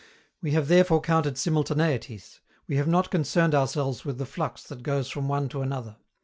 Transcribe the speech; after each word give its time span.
We 0.41 0.53
have 0.53 0.67
therefore 0.67 0.99
counted 0.99 1.35
simultaneities; 1.35 2.39
we 2.67 2.77
have 2.77 2.87
not 2.87 3.11
concerned 3.11 3.53
ourselves 3.53 4.03
with 4.03 4.17
the 4.17 4.25
flux 4.25 4.63
that 4.63 4.81
goes 4.81 5.09
from 5.11 5.27
one 5.27 5.47
to 5.49 5.61
another. 5.61 5.97